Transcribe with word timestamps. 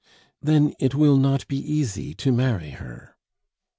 "Then 0.41 0.73
it 0.79 0.95
will 0.95 1.15
not 1.17 1.47
be 1.47 1.57
easy 1.59 2.15
to 2.15 2.31
marry 2.31 2.71
her?" 2.71 3.15